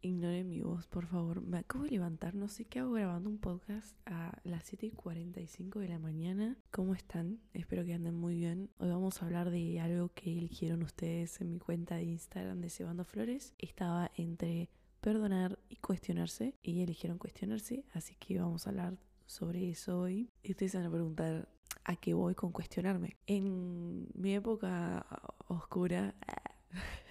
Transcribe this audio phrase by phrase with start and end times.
[0.00, 1.40] Ignoren mi voz, por favor.
[1.40, 4.90] Me acabo de levantar, no sé qué hago grabando un podcast a las 7 y
[4.92, 6.56] 45 de la mañana.
[6.70, 7.40] ¿Cómo están?
[7.52, 8.70] Espero que anden muy bien.
[8.78, 12.70] Hoy vamos a hablar de algo que eligieron ustedes en mi cuenta de Instagram de
[12.70, 13.54] Cebando Flores.
[13.58, 19.98] Estaba entre perdonar y cuestionarse y eligieron cuestionarse, así que vamos a hablar sobre eso
[19.98, 20.30] hoy.
[20.44, 21.48] Y ustedes van a preguntar
[21.82, 23.16] a qué voy con cuestionarme.
[23.26, 25.04] En mi época
[25.48, 26.14] oscura...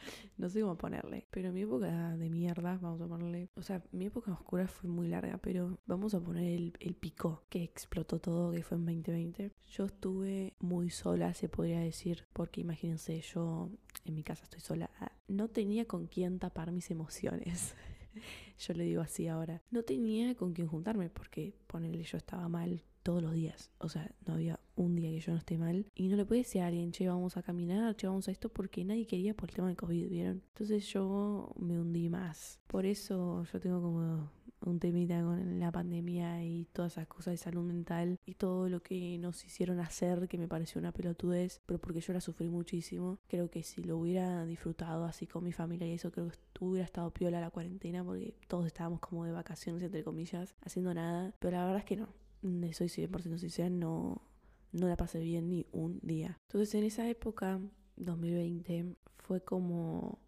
[0.38, 1.26] no sé cómo ponerle.
[1.30, 3.48] Pero mi época de mierda, vamos a ponerle.
[3.54, 7.44] O sea, mi época oscura fue muy larga, pero vamos a poner el, el pico
[7.48, 9.52] que explotó todo, que fue en 2020.
[9.70, 13.70] Yo estuve muy sola, se podría decir, porque imagínense, yo
[14.04, 14.90] en mi casa estoy sola.
[15.28, 17.74] No tenía con quién tapar mis emociones.
[18.58, 19.62] yo le digo así ahora.
[19.70, 23.70] No tenía con quién juntarme porque ponerle yo estaba mal todos los días.
[23.78, 25.86] O sea, no había un día que yo no esté mal.
[25.94, 28.48] Y no le puede decir a alguien, che, vamos a caminar, che, vamos a esto,
[28.48, 30.42] porque nadie quería por el tema del COVID, ¿vieron?
[30.48, 32.60] Entonces yo me hundí más.
[32.66, 34.30] Por eso yo tengo como
[34.66, 38.82] un temita con la pandemia y todas esas cosas de salud mental y todo lo
[38.82, 43.18] que nos hicieron hacer que me pareció una pelotudez, pero porque yo la sufrí muchísimo.
[43.26, 46.84] Creo que si lo hubiera disfrutado así con mi familia y eso, creo que hubiera
[46.84, 51.34] estado piola la cuarentena porque todos estábamos como de vacaciones, entre comillas, haciendo nada.
[51.38, 52.08] Pero la verdad es que no
[52.72, 54.22] soy 100% sincera, no,
[54.72, 56.38] no la pasé bien ni un día.
[56.48, 57.60] Entonces en esa época,
[57.96, 60.18] 2020, fue como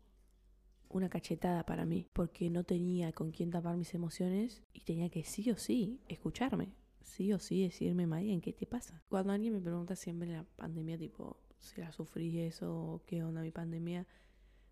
[0.88, 5.24] una cachetada para mí, porque no tenía con quién tapar mis emociones y tenía que
[5.24, 9.02] sí o sí escucharme, sí o sí decirme, en ¿qué te pasa?
[9.08, 13.22] Cuando alguien me pregunta siempre en la pandemia, tipo, si la sufrí eso o qué
[13.24, 14.06] onda mi pandemia,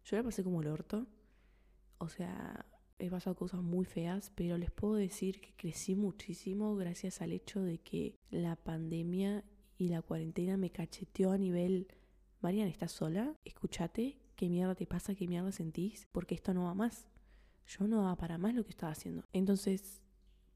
[0.05, 1.07] yo la pasé como el orto.
[1.99, 2.67] O sea,
[3.01, 7.63] he pasado cosas muy feas, pero les puedo decir que crecí muchísimo gracias al hecho
[7.63, 9.45] de que la pandemia
[9.79, 11.89] y la cuarentena me cacheteó a nivel,
[12.43, 13.35] Marian, ¿estás sola?
[13.45, 15.15] Escúchate, ¿qué mierda te pasa?
[15.15, 16.07] ¿Qué mierda sentís?
[16.13, 17.07] Porque esto no va más.
[17.67, 19.25] Yo no daba para más lo que estaba haciendo.
[19.33, 20.03] Entonces,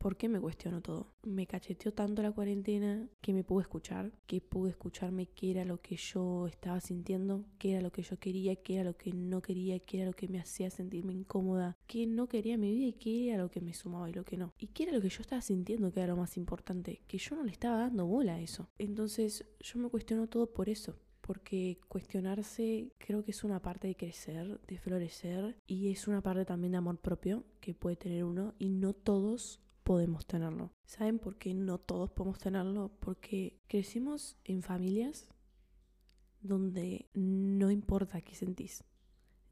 [0.04, 1.14] ¿Por qué me cuestiono todo?
[1.22, 5.80] Me cacheteó tanto la cuarentena que me pude escuchar, que pude escucharme qué era lo
[5.80, 9.40] que yo estaba sintiendo, qué era lo que yo quería, qué era lo que no
[9.40, 12.88] quería, qué era lo que me hacía sentirme incómoda, qué no quería en mi vida
[12.88, 14.52] y qué era lo que me sumaba y lo que no.
[14.58, 17.34] Y qué era lo que yo estaba sintiendo que era lo más importante, que yo
[17.34, 18.68] no le estaba dando bola a eso.
[18.76, 23.96] Entonces yo me cuestiono todo por eso, porque cuestionarse creo que es una parte de
[23.96, 28.52] crecer, de florecer y es una parte también de amor propio que puede tener uno
[28.58, 30.72] y no todos podemos tenerlo.
[30.86, 32.90] ¿Saben por qué no todos podemos tenerlo?
[33.00, 35.28] Porque crecimos en familias
[36.40, 38.82] donde no importa qué sentís.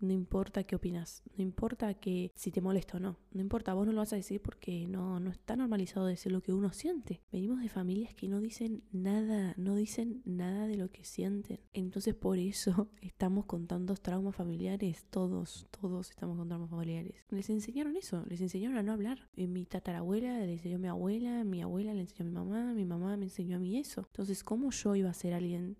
[0.02, 3.86] No importa qué opinas, no importa que si te molesta o no, no importa, vos
[3.86, 7.22] no lo vas a decir porque no, no está normalizado decir lo que uno siente.
[7.30, 11.60] Venimos de familias que no dicen nada, no dicen nada de lo que sienten.
[11.72, 17.24] Entonces por eso estamos con tantos traumas familiares, todos, todos estamos con traumas familiares.
[17.30, 19.28] Les enseñaron eso, les enseñaron a no hablar.
[19.36, 22.74] Eh, mi tatarabuela le enseñó a mi abuela, mi abuela le enseñó a mi mamá,
[22.74, 24.00] mi mamá me enseñó a mí eso.
[24.08, 25.76] Entonces, ¿cómo yo iba a ser alguien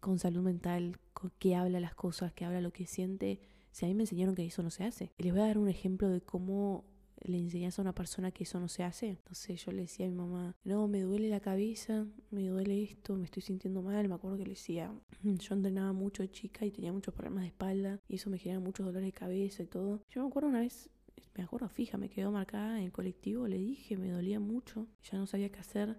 [0.00, 0.96] con salud mental,
[1.38, 3.40] que habla las cosas, que habla lo que siente,
[3.70, 5.12] si a mí me enseñaron que eso no se hace.
[5.18, 6.84] Les voy a dar un ejemplo de cómo
[7.22, 9.08] le enseñas a una persona que eso no se hace.
[9.08, 13.16] Entonces yo le decía a mi mamá, no, me duele la cabeza, me duele esto,
[13.16, 14.08] me estoy sintiendo mal.
[14.08, 18.00] Me acuerdo que le decía, yo entrenaba mucho chica y tenía muchos problemas de espalda
[18.08, 20.02] y eso me generaba muchos dolores de cabeza y todo.
[20.08, 20.88] Yo me acuerdo una vez,
[21.36, 25.18] me acuerdo fija, me quedó marcada en el colectivo, le dije, me dolía mucho, ya
[25.18, 25.96] no sabía qué hacer.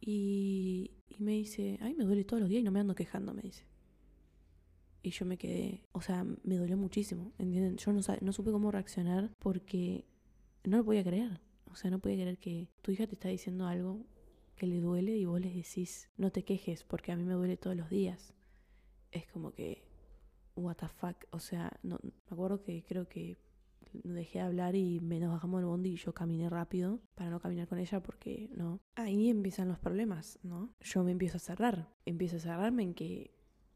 [0.00, 3.42] Y, me dice, ay, me duele todos los días y no me ando quejando, me
[3.42, 3.66] dice.
[5.02, 7.76] Y yo me quedé, o sea, me dolió muchísimo, ¿entienden?
[7.76, 10.06] Yo no, no supe cómo reaccionar porque
[10.64, 11.40] no lo podía creer.
[11.70, 14.06] O sea, no podía creer que tu hija te está diciendo algo
[14.56, 17.56] que le duele y vos le decís, no te quejes porque a mí me duele
[17.56, 18.32] todos los días.
[19.10, 19.84] Es como que,
[20.54, 21.16] what the fuck.
[21.30, 23.36] O sea, no, me acuerdo que creo que
[24.04, 27.40] dejé de hablar y me nos bajamos del bondi y yo caminé rápido para no
[27.40, 28.80] caminar con ella porque no.
[28.94, 30.74] Ahí empiezan los problemas, ¿no?
[30.80, 33.34] Yo me empiezo a cerrar, empiezo a cerrarme en que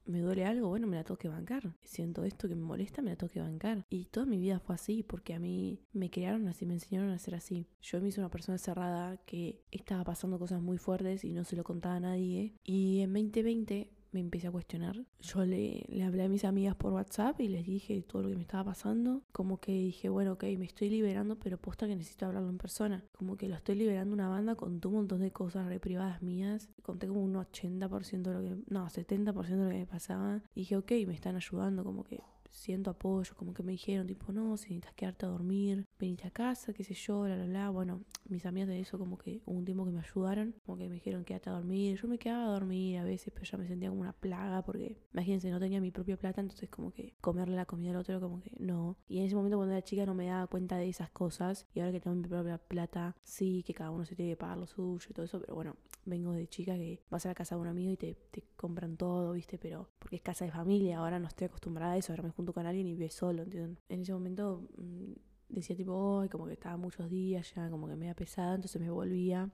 [0.08, 1.74] me duele algo, bueno, me la tengo que bancar.
[1.82, 3.84] Siento esto que me molesta, me la tengo que bancar.
[3.90, 7.18] Y toda mi vida fue así, porque a mí me crearon así, me enseñaron a
[7.18, 7.68] ser así.
[7.82, 11.56] Yo me hice una persona cerrada que estaba pasando cosas muy fuertes y no se
[11.56, 12.54] lo contaba a nadie.
[12.64, 14.96] Y en 2020 me empecé a cuestionar.
[15.20, 18.36] Yo le, le hablé a mis amigas por WhatsApp y les dije todo lo que
[18.36, 19.22] me estaba pasando.
[19.32, 23.04] Como que dije, bueno, ok, me estoy liberando, pero posta que necesito hablarlo en persona.
[23.12, 26.68] Como que lo estoy liberando una banda, conté un montón de cosas re privadas mías.
[26.82, 30.42] Conté como un 80% de lo que, no, 70% de lo que me pasaba.
[30.54, 32.20] Y dije, ok, me están ayudando, como que
[32.50, 36.30] siento apoyo, como que me dijeron, tipo, no, si necesitas quedarte a dormir, venite a
[36.30, 37.70] casa, qué sé yo, la, la, la.
[37.70, 40.88] Bueno, mis amigas de eso, como que hubo un tiempo que me ayudaron, como que
[40.88, 41.98] me dijeron, quédate a dormir.
[42.00, 44.98] Yo me quedaba a dormir a veces, pero ya me sentía como una plaga, porque
[45.12, 48.40] imagínense, no tenía mi propia plata, entonces como que comerle la comida al otro, como
[48.40, 48.96] que no.
[49.08, 51.80] Y en ese momento, cuando era chica, no me daba cuenta de esas cosas, y
[51.80, 54.66] ahora que tengo mi propia plata, sí, que cada uno se tiene que pagar lo
[54.66, 57.60] suyo y todo eso, pero bueno, vengo de chica que vas a la casa de
[57.60, 59.58] un amigo y te, te compran todo, ¿viste?
[59.58, 62.52] Pero porque es casa de familia, ahora no estoy acostumbrada a eso, ahora me junto
[62.52, 63.80] con alguien y vive solo, ¿entienden?
[63.88, 65.12] En ese momento mmm,
[65.48, 68.80] decía tipo, hoy como que estaba muchos días ya, como que me había pesado, entonces
[68.80, 69.50] me volvía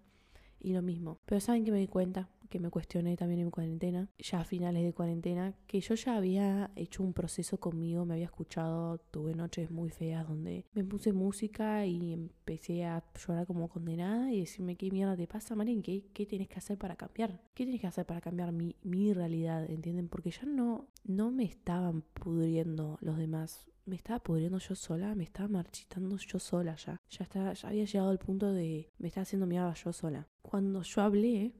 [0.64, 1.20] y lo mismo.
[1.26, 4.84] Pero saben que me di cuenta, que me cuestioné también en cuarentena, ya a finales
[4.84, 9.70] de cuarentena, que yo ya había hecho un proceso conmigo, me había escuchado, tuve noches
[9.70, 14.90] muy feas donde me puse música y empecé a llorar como condenada y decirme qué
[14.90, 17.40] mierda te pasa, Marian, ¿qué, qué tienes que hacer para cambiar?
[17.54, 19.68] ¿Qué tienes que hacer para cambiar mi, mi realidad?
[19.68, 20.08] ¿Entienden?
[20.08, 25.24] Porque ya no, no me estaban pudriendo los demás me estaba pudriendo yo sola, me
[25.24, 27.00] estaba marchitando yo sola ya.
[27.10, 30.28] Ya, estaba, ya había llegado al punto de me estaba haciendo mierda yo sola.
[30.42, 31.52] Cuando yo hablé,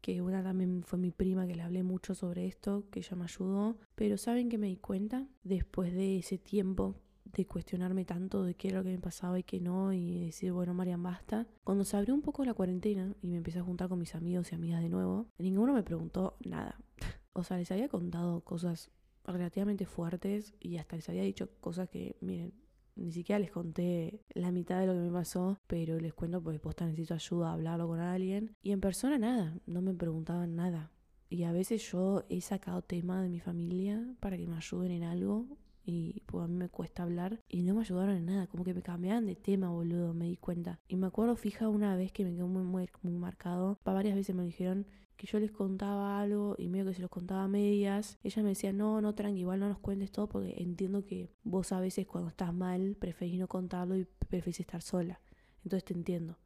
[0.00, 3.24] que una también fue mi prima que le hablé mucho sobre esto, que ella me
[3.24, 5.26] ayudó, pero ¿saben que me di cuenta?
[5.42, 9.42] Después de ese tiempo de cuestionarme tanto de qué era lo que me pasaba y
[9.42, 11.46] qué no, y decir, bueno, Marian, basta.
[11.64, 14.52] Cuando se abrió un poco la cuarentena y me empecé a juntar con mis amigos
[14.52, 16.78] y amigas de nuevo, ninguno me preguntó nada.
[17.32, 18.90] o sea, les había contado cosas
[19.26, 22.52] relativamente fuertes y hasta les había dicho cosas que, miren,
[22.96, 26.58] ni siquiera les conté la mitad de lo que me pasó, pero les cuento porque
[26.58, 28.56] posta necesito ayuda a hablarlo con alguien.
[28.62, 30.90] Y en persona nada, no me preguntaban nada.
[31.28, 35.02] Y a veces yo he sacado tema de mi familia para que me ayuden en
[35.02, 35.46] algo.
[35.88, 38.74] Y pues a mí me cuesta hablar y no me ayudaron en nada, como que
[38.74, 40.80] me cambiaban de tema, boludo, me di cuenta.
[40.88, 44.34] Y me acuerdo fija una vez que me quedó muy, muy, muy marcado, varias veces
[44.34, 44.86] me dijeron,
[45.16, 48.50] que yo les contaba algo y medio que se los contaba a medias, ella me
[48.50, 52.06] decía, no, no, tranqui, igual no nos cuentes todo porque entiendo que vos a veces
[52.06, 55.20] cuando estás mal preferís no contarlo y preferís estar sola.
[55.64, 56.36] Entonces te entiendo.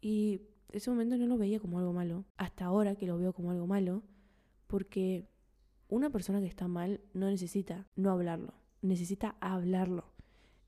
[0.00, 3.50] Y ese momento no lo veía como algo malo, hasta ahora que lo veo como
[3.50, 4.02] algo malo,
[4.66, 5.28] porque
[5.88, 10.12] una persona que está mal no necesita no hablarlo, necesita hablarlo.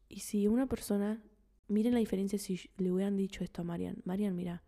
[0.08, 1.22] Y si una persona,
[1.68, 4.62] miren la diferencia si le hubieran dicho esto a Marian, Marian, mira,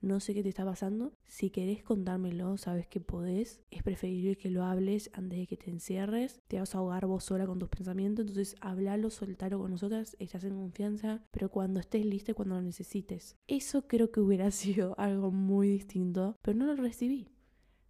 [0.00, 1.12] no sé qué te está pasando.
[1.26, 3.60] Si querés contármelo, sabes que podés.
[3.70, 6.40] Es preferible que lo hables antes de que te encierres.
[6.46, 8.22] Te vas a ahogar vos sola con tus pensamientos.
[8.22, 10.16] Entonces, hablalo, soltalo con nosotras.
[10.20, 11.24] Estás en confianza.
[11.32, 13.36] Pero cuando estés lista cuando lo necesites.
[13.48, 16.36] Eso creo que hubiera sido algo muy distinto.
[16.42, 17.28] Pero no lo recibí.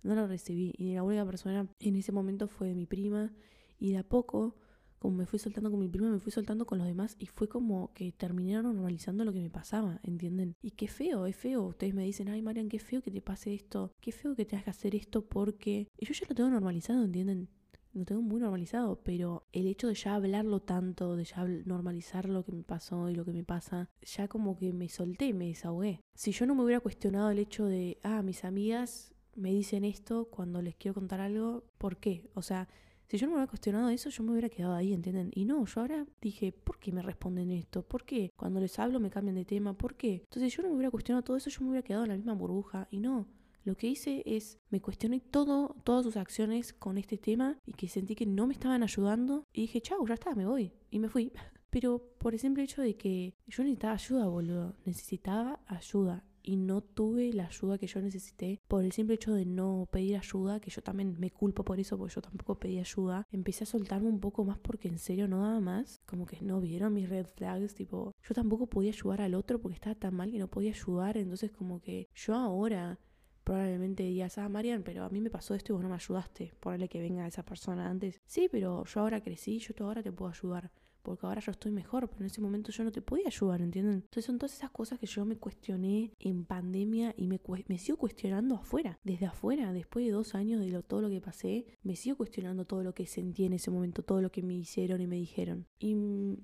[0.03, 0.73] No lo recibí.
[0.77, 3.33] Y la única persona en ese momento fue mi prima.
[3.79, 4.57] Y de a poco
[4.99, 7.49] como me fui soltando con mi prima, me fui soltando con los demás y fue
[7.49, 10.57] como que terminaron normalizando lo que me pasaba, ¿entienden?
[10.61, 11.63] Y qué feo, es feo.
[11.63, 14.65] Ustedes me dicen, ay Marian, qué feo que te pase esto, qué feo que tengas
[14.65, 15.89] que hacer esto porque...
[15.97, 17.49] Y yo ya lo tengo normalizado, ¿entienden?
[17.93, 22.45] Lo tengo muy normalizado, pero el hecho de ya hablarlo tanto, de ya normalizar lo
[22.45, 26.01] que me pasó y lo que me pasa, ya como que me solté, me desahogué.
[26.15, 30.27] Si yo no me hubiera cuestionado el hecho de, ah, mis amigas me dicen esto
[30.27, 32.29] cuando les quiero contar algo, ¿por qué?
[32.35, 32.69] O sea,
[33.07, 35.31] si yo no me hubiera cuestionado eso, yo me hubiera quedado ahí, ¿entienden?
[35.35, 37.83] Y no, yo ahora dije, ¿por qué me responden esto?
[37.83, 39.73] ¿Por qué cuando les hablo me cambian de tema?
[39.73, 40.21] ¿Por qué?
[40.25, 42.17] Entonces, si yo no me hubiera cuestionado todo eso, yo me hubiera quedado en la
[42.17, 42.87] misma burbuja.
[42.91, 43.27] Y no,
[43.65, 47.89] lo que hice es, me cuestioné todo, todas sus acciones con este tema y que
[47.89, 50.73] sentí que no me estaban ayudando y dije, chau, ya está, me voy.
[50.91, 51.33] Y me fui.
[51.71, 54.75] Pero por el simple hecho de que yo necesitaba ayuda, boludo.
[54.85, 59.45] Necesitaba ayuda y no tuve la ayuda que yo necesité por el simple hecho de
[59.45, 63.27] no pedir ayuda, que yo también me culpo por eso, porque yo tampoco pedí ayuda.
[63.31, 66.01] Empecé a soltarme un poco más porque en serio no daba más.
[66.07, 69.75] Como que no vieron mis red flags, tipo, yo tampoco podía ayudar al otro porque
[69.75, 71.19] estaba tan mal que no podía ayudar.
[71.19, 72.99] Entonces como que yo ahora
[73.45, 76.55] probablemente digas, ah, Marian, pero a mí me pasó esto y vos no me ayudaste.
[76.61, 78.23] Ponerle que venga esa persona antes.
[78.25, 80.71] Sí, pero yo ahora crecí, yo ahora te puedo ayudar
[81.09, 83.95] porque ahora yo estoy mejor, pero en ese momento yo no te podía ayudar, ¿entienden?
[83.95, 87.97] Entonces son todas esas cosas que yo me cuestioné en pandemia y me, me sigo
[87.97, 91.97] cuestionando afuera, desde afuera, después de dos años de lo, todo lo que pasé, me
[91.97, 95.07] sigo cuestionando todo lo que sentí en ese momento, todo lo que me hicieron y
[95.07, 95.67] me dijeron.
[95.79, 95.97] Y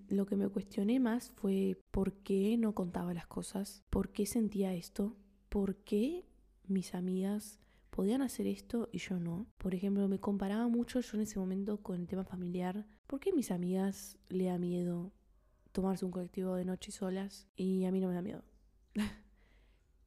[0.08, 4.72] lo que me cuestioné más fue por qué no contaba las cosas, por qué sentía
[4.72, 5.14] esto,
[5.50, 6.24] por qué
[6.66, 7.60] mis amigas
[7.94, 9.46] podían hacer esto y yo no.
[9.56, 12.86] Por ejemplo, me comparaba mucho yo en ese momento con el tema familiar.
[13.06, 15.12] ¿Por qué a mis amigas le da miedo
[15.72, 18.42] tomarse un colectivo de noche solas y a mí no me da miedo?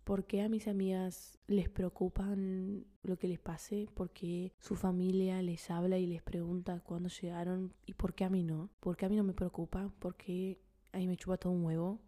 [0.04, 3.88] ¿Por qué a mis amigas les preocupan lo que les pase?
[3.94, 8.44] Porque su familia les habla y les pregunta cuándo llegaron y por qué a mí
[8.44, 8.70] no.
[8.80, 9.92] ¿Por qué a mí no me preocupa?
[10.00, 10.62] ¿Por qué
[10.94, 12.00] a mí me chupa todo un huevo?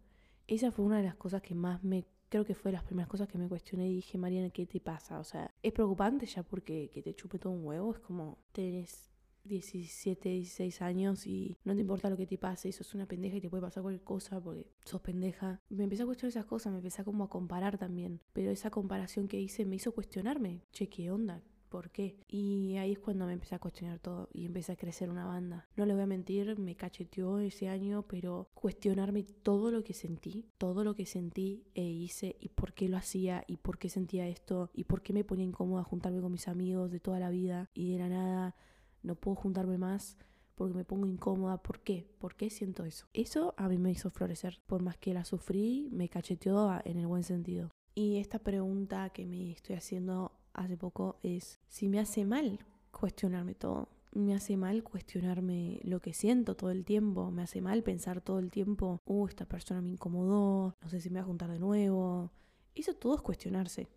[0.46, 3.28] Esa fue una de las cosas que más me creo que fue las primeras cosas
[3.28, 5.18] que me cuestioné y dije, Mariana, ¿qué te pasa?
[5.18, 9.09] O sea, es preocupante ya porque que te chupe todo un huevo, es como, tenés
[9.50, 13.36] 17, 16 años y no te importa lo que te pase y sos una pendeja
[13.36, 15.60] y te puede pasar cualquier cosa porque sos pendeja.
[15.68, 18.20] Me empecé a cuestionar esas cosas, me empecé como a comparar también.
[18.32, 20.62] Pero esa comparación que hice me hizo cuestionarme.
[20.72, 21.42] Che, ¿qué onda?
[21.70, 22.16] ¿Por qué?
[22.26, 25.68] Y ahí es cuando me empecé a cuestionar todo y empecé a crecer una banda.
[25.76, 30.46] No le voy a mentir, me cacheteó ese año, pero cuestionarme todo lo que sentí,
[30.58, 34.26] todo lo que sentí e hice y por qué lo hacía y por qué sentía
[34.26, 37.70] esto y por qué me ponía incómoda juntarme con mis amigos de toda la vida
[37.72, 38.56] y de la nada
[39.02, 40.16] no puedo juntarme más
[40.54, 41.62] porque me pongo incómoda.
[41.62, 42.06] ¿Por qué?
[42.18, 43.06] ¿Por qué siento eso?
[43.14, 44.60] Eso a mí me hizo florecer.
[44.66, 47.70] Por más que la sufrí, me cacheteó en el buen sentido.
[47.94, 52.58] Y esta pregunta que me estoy haciendo hace poco es si me hace mal
[52.90, 53.88] cuestionarme todo.
[54.12, 57.30] Me hace mal cuestionarme lo que siento todo el tiempo.
[57.30, 61.08] Me hace mal pensar todo el tiempo, uh, esta persona me incomodó, no sé si
[61.08, 62.32] me va a juntar de nuevo.
[62.74, 63.88] Eso todo es cuestionarse.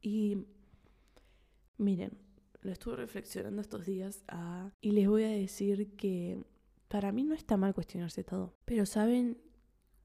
[0.00, 0.46] Y
[1.78, 2.12] miren,
[2.60, 6.42] lo estuve reflexionando estos días ah, y les voy a decir que
[6.88, 8.54] para mí no está mal cuestionarse todo.
[8.64, 9.38] Pero ¿saben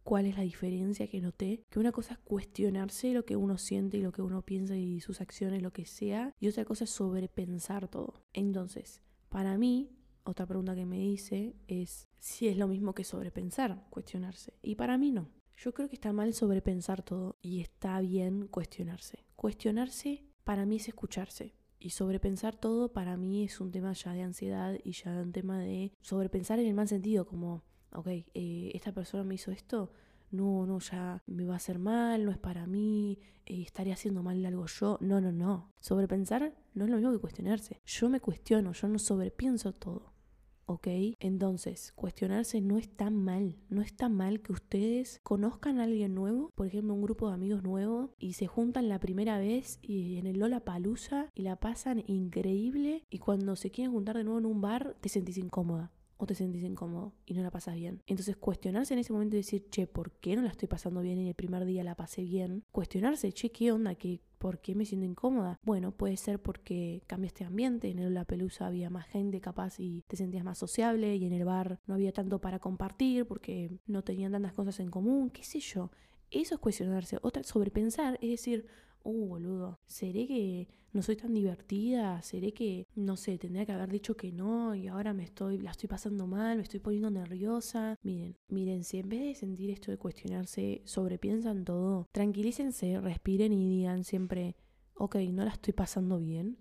[0.03, 3.97] cuál es la diferencia que noté, que una cosa es cuestionarse lo que uno siente
[3.97, 6.89] y lo que uno piensa y sus acciones, lo que sea, y otra cosa es
[6.89, 8.23] sobrepensar todo.
[8.33, 9.89] Entonces, para mí,
[10.23, 14.53] otra pregunta que me hice es si es lo mismo que sobrepensar, cuestionarse.
[14.61, 15.29] Y para mí no.
[15.55, 19.25] Yo creo que está mal sobrepensar todo y está bien cuestionarse.
[19.35, 21.53] Cuestionarse para mí es escucharse.
[21.83, 25.57] Y sobrepensar todo para mí es un tema ya de ansiedad y ya un tema
[25.57, 29.91] de sobrepensar en el mal sentido, como ok, eh, esta persona me hizo esto,
[30.29, 34.21] no, no, ya me va a hacer mal, no es para mí, eh, estaré haciendo
[34.21, 34.99] mal algo yo.
[35.01, 35.73] No, no, no.
[35.81, 37.81] Sobrepensar no es lo mismo que cuestionarse.
[37.85, 40.10] Yo me cuestiono, yo no sobrepienso todo.
[40.65, 40.87] ¿Ok?
[41.19, 43.57] Entonces, cuestionarse no está mal.
[43.69, 47.63] No está mal que ustedes conozcan a alguien nuevo, por ejemplo, un grupo de amigos
[47.63, 52.03] nuevo, y se juntan la primera vez y en el Lola Palusa y la pasan
[52.07, 53.03] increíble.
[53.09, 55.91] Y cuando se quieren juntar de nuevo en un bar, te sentís incómoda
[56.21, 58.03] o te sentís incómodo y no la pasas bien.
[58.05, 61.17] Entonces cuestionarse en ese momento y decir, che, ¿por qué no la estoy pasando bien
[61.17, 62.63] y el primer día la pasé bien?
[62.71, 63.95] Cuestionarse, che, ¿qué onda?
[63.95, 65.59] ¿Qué, ¿Por qué me siento incómoda?
[65.63, 70.03] Bueno, puede ser porque cambiaste de ambiente, en La Pelusa había más gente capaz y
[70.07, 74.03] te sentías más sociable y en el bar no había tanto para compartir porque no
[74.03, 75.89] tenían tantas cosas en común, qué sé yo.
[76.29, 77.17] Eso es cuestionarse.
[77.23, 78.67] Otra, sobrepensar es decir,
[79.03, 82.21] uh, boludo, ¿seré que no soy tan divertida?
[82.21, 85.71] ¿Seré que, no sé, tendría que haber dicho que no y ahora me estoy, la
[85.71, 87.97] estoy pasando mal, me estoy poniendo nerviosa?
[88.03, 93.69] Miren, miren, si en vez de sentir esto de cuestionarse, sobrepiensan todo, tranquilícense, respiren y
[93.69, 94.55] digan siempre,
[94.95, 96.57] ok, no la estoy pasando bien.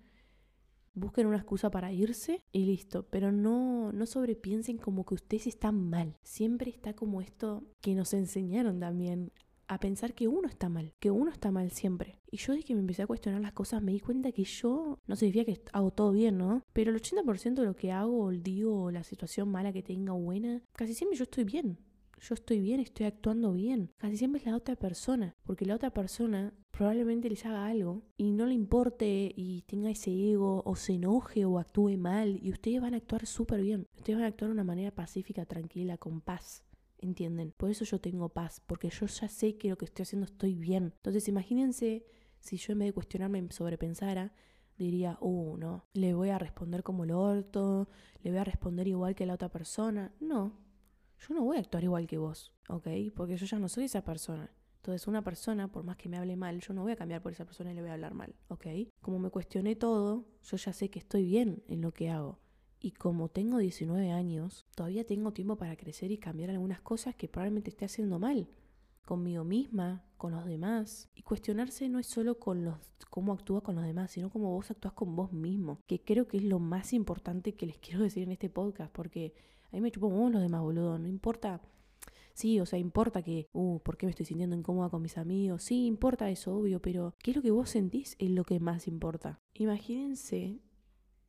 [0.92, 5.88] Busquen una excusa para irse y listo, pero no, no sobrepiensen como que ustedes están
[5.88, 6.16] mal.
[6.22, 9.32] Siempre está como esto que nos enseñaron también
[9.70, 12.18] a pensar que uno está mal, que uno está mal siempre.
[12.28, 14.98] Y yo desde que me empecé a cuestionar las cosas me di cuenta que yo,
[15.06, 16.64] no significa que hago todo bien, ¿no?
[16.72, 20.92] Pero el 80% de lo que hago, digo, la situación mala que tenga buena, casi
[20.92, 21.78] siempre yo estoy bien.
[22.20, 23.92] Yo estoy bien, estoy actuando bien.
[23.96, 28.32] Casi siempre es la otra persona, porque la otra persona probablemente les haga algo y
[28.32, 32.80] no le importe y tenga ese ego o se enoje o actúe mal y ustedes
[32.80, 33.86] van a actuar súper bien.
[33.96, 36.64] Ustedes van a actuar de una manera pacífica, tranquila, con paz.
[37.00, 37.52] ¿Entienden?
[37.56, 40.54] Por eso yo tengo paz, porque yo ya sé que lo que estoy haciendo estoy
[40.54, 40.92] bien.
[40.96, 42.06] Entonces imagínense
[42.38, 44.32] si yo en vez de cuestionarme sobrepensara,
[44.76, 47.88] diría, uh, no, le voy a responder como el orto,
[48.22, 50.12] le voy a responder igual que la otra persona.
[50.20, 50.58] No,
[51.18, 52.88] yo no voy a actuar igual que vos, ¿ok?
[53.14, 54.50] Porque yo ya no soy esa persona.
[54.76, 57.32] Entonces una persona, por más que me hable mal, yo no voy a cambiar por
[57.32, 58.66] esa persona y le voy a hablar mal, ¿ok?
[59.02, 62.38] Como me cuestioné todo, yo ya sé que estoy bien en lo que hago.
[62.80, 67.28] Y como tengo 19 años, todavía tengo tiempo para crecer y cambiar algunas cosas que
[67.28, 68.48] probablemente esté haciendo mal.
[69.04, 71.08] Conmigo misma, con los demás.
[71.14, 72.76] Y cuestionarse no es solo con los
[73.08, 75.80] cómo actúa con los demás, sino cómo vos actúas con vos mismo.
[75.86, 78.92] Que creo que es lo más importante que les quiero decir en este podcast.
[78.92, 79.34] Porque
[79.72, 80.98] a mí me chupo vos los demás, boludo.
[80.98, 81.60] No importa.
[82.32, 85.62] Sí, o sea, importa que, uh, ¿por qué me estoy sintiendo incómoda con mis amigos?
[85.64, 88.16] Sí, importa eso, obvio, pero ¿qué es lo que vos sentís?
[88.18, 89.40] Es lo que más importa.
[89.52, 90.60] Imagínense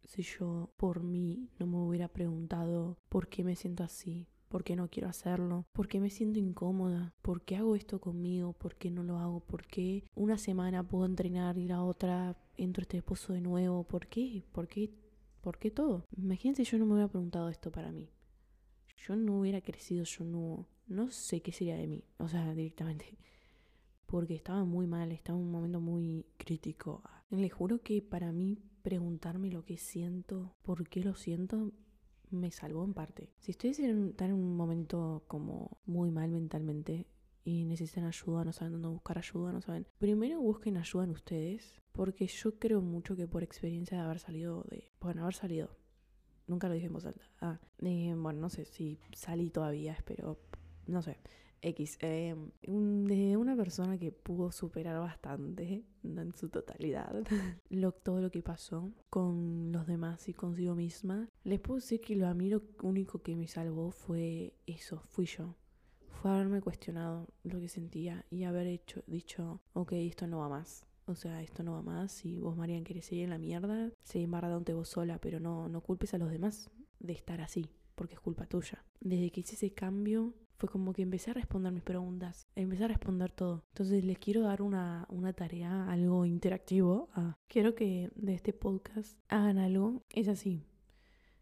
[0.03, 4.75] si yo por mí no me hubiera preguntado por qué me siento así, por qué
[4.75, 8.91] no quiero hacerlo, por qué me siento incómoda, por qué hago esto conmigo, por qué
[8.91, 13.33] no lo hago, por qué una semana puedo entrenar y la otra entro este esposo
[13.33, 14.91] de nuevo, por qué, por qué,
[15.39, 16.05] por qué todo.
[16.17, 18.09] Imagínense yo no me hubiera preguntado esto para mí.
[19.07, 23.17] Yo no hubiera crecido, yo no, no sé qué sería de mí, o sea, directamente.
[24.05, 27.01] Porque estaba muy mal, estaba en un momento muy crítico.
[27.29, 31.71] Les juro que para mí preguntarme lo que siento, por qué lo siento,
[32.29, 33.33] me salvó en parte.
[33.39, 37.07] Si ustedes están en un momento como muy mal mentalmente
[37.43, 39.87] y necesitan ayuda, no saben dónde buscar ayuda, no saben.
[39.97, 44.63] Primero busquen ayuda en ustedes, porque yo creo mucho que por experiencia de haber salido
[44.69, 45.81] de, bueno, haber salido
[46.51, 47.23] Nunca lo dije en voz alta.
[47.39, 50.37] Ah, eh, bueno, no sé si salí todavía, espero,
[50.85, 51.17] no sé.
[51.61, 57.23] X, eh, de una persona que pudo superar bastante, no en su totalidad,
[57.69, 61.29] lo, todo lo que pasó con los demás y consigo misma.
[61.43, 62.27] Les puedo decir que lo
[62.81, 65.55] único que me salvó fue eso, fui yo.
[66.09, 70.85] Fue haberme cuestionado lo que sentía y haber hecho, dicho, ok, esto no va más.
[71.05, 72.11] O sea, esto no va más.
[72.11, 75.81] Si vos, Marian, querés seguir en la mierda, seguí embarrándote vos sola, pero no, no
[75.81, 78.85] culpes a los demás de estar así, porque es culpa tuya.
[78.99, 82.87] Desde que hice ese cambio, fue como que empecé a responder mis preguntas, empecé a
[82.87, 83.65] responder todo.
[83.69, 87.09] Entonces les quiero dar una, una tarea, algo interactivo.
[87.47, 90.03] Quiero que de este podcast hagan algo.
[90.11, 90.67] Es así.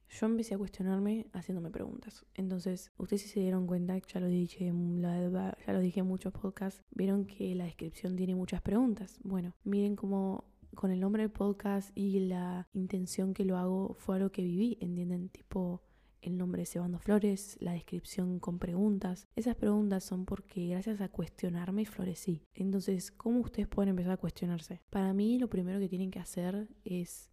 [0.08, 2.26] Yo empecé a cuestionarme haciéndome preguntas.
[2.34, 6.82] Entonces, ustedes si se dieron cuenta, ya lo dije, ya lo dije en muchos podcasts,
[6.92, 9.20] vieron que la descripción tiene muchas preguntas.
[9.22, 10.46] Bueno, miren cómo
[10.76, 14.78] con el nombre del podcast y la intención que lo hago fue algo que viví,
[14.80, 15.28] ¿entienden?
[15.28, 15.82] Tipo,
[16.22, 19.28] el nombre de Cebando Flores, la descripción con preguntas.
[19.36, 22.44] Esas preguntas son porque gracias a cuestionarme florecí.
[22.54, 24.82] Entonces, ¿cómo ustedes pueden empezar a cuestionarse?
[24.90, 27.30] Para mí lo primero que tienen que hacer es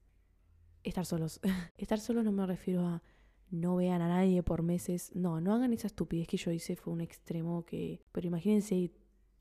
[0.82, 1.40] estar solos.
[1.76, 3.02] estar solos no me refiero a
[3.50, 5.10] no vean a nadie por meses.
[5.14, 8.02] No, no hagan esa estupidez que yo hice, fue un extremo que...
[8.12, 8.90] Pero imagínense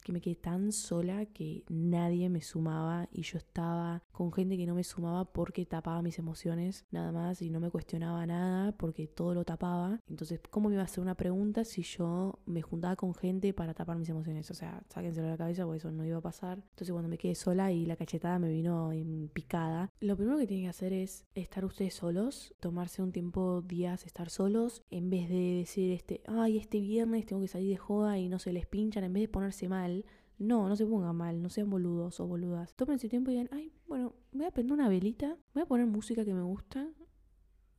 [0.06, 4.68] que me quedé tan sola que nadie me sumaba y yo estaba con gente que
[4.68, 9.08] no me sumaba porque tapaba mis emociones nada más y no me cuestionaba nada porque
[9.08, 10.00] todo lo tapaba.
[10.08, 13.74] Entonces, ¿cómo me iba a hacer una pregunta si yo me juntaba con gente para
[13.74, 14.52] tapar mis emociones?
[14.52, 16.60] O sea, sáquenselo de la cabeza porque eso no iba a pasar.
[16.60, 20.46] Entonces, cuando me quedé sola y la cachetada me vino en picada, lo primero que
[20.46, 25.30] tienen que hacer es estar ustedes solos, tomarse un tiempo, días, estar solos, en vez
[25.30, 28.68] de decir, este, ay, este viernes tengo que salir de joda y no se les
[28.68, 29.95] pinchan, en vez de ponerse mal
[30.38, 32.74] no, no se pongan mal, no sean boludos o boludas.
[32.76, 36.26] Tómense tiempo y digan, ay, bueno, voy a prender una velita, voy a poner música
[36.26, 36.90] que me gusta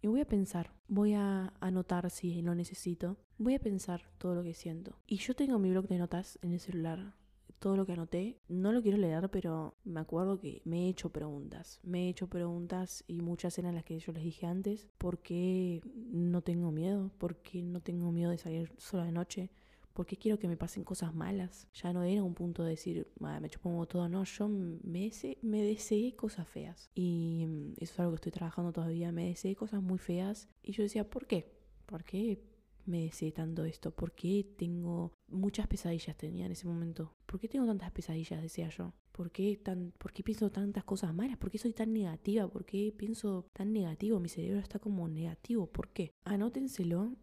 [0.00, 0.72] y voy a pensar.
[0.88, 3.16] Voy a anotar si lo necesito.
[3.38, 4.98] Voy a pensar todo lo que siento.
[5.06, 7.14] Y yo tengo mi blog de notas en el celular.
[7.58, 11.10] Todo lo que anoté, no lo quiero leer, pero me acuerdo que me he hecho
[11.10, 11.80] preguntas.
[11.82, 14.88] Me he hecho preguntas y muchas eran las que yo les dije antes.
[14.98, 17.10] ¿Por qué no tengo miedo?
[17.18, 19.50] ¿Por qué no tengo miedo de salir sola de noche?
[19.96, 21.66] Porque quiero que me pasen cosas malas.
[21.72, 26.14] Ya no era un punto de decir, me chupo todo, no, yo me, me deseé
[26.14, 26.90] cosas feas.
[26.94, 30.48] Y mm, eso es algo que estoy trabajando todavía, me deseé cosas muy feas.
[30.62, 31.50] Y yo decía, ¿por qué?
[31.86, 32.42] ¿Por qué
[32.84, 33.90] me deseé tanto esto?
[33.90, 37.14] ¿Por qué tengo muchas pesadillas tenía en ese momento?
[37.24, 38.92] ¿Por qué tengo tantas pesadillas, decía yo?
[39.12, 41.38] ¿Por qué, tan, ¿Por qué pienso tantas cosas malas?
[41.38, 42.48] ¿Por qué soy tan negativa?
[42.48, 44.20] ¿Por qué pienso tan negativo?
[44.20, 45.66] Mi cerebro está como negativo.
[45.66, 46.12] ¿Por qué?
[46.24, 47.16] Anótenselo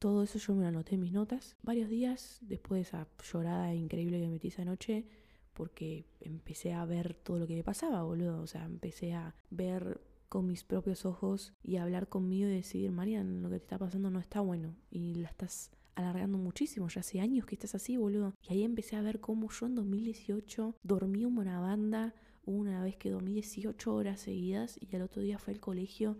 [0.00, 1.56] todo eso yo me lo anoté en mis notas.
[1.62, 5.04] Varios días después de esa llorada increíble que metí esa noche,
[5.52, 8.40] porque empecé a ver todo lo que me pasaba, boludo.
[8.40, 13.42] O sea, empecé a ver con mis propios ojos y hablar conmigo y decir, Marian,
[13.42, 17.20] lo que te está pasando no está bueno y la estás alargando muchísimo, ya hace
[17.20, 18.34] años que estás así, boludo.
[18.48, 22.14] Y ahí empecé a ver cómo yo en 2018 dormí una banda,
[22.46, 26.16] una vez que dormí 18 horas seguidas y al otro día fue al colegio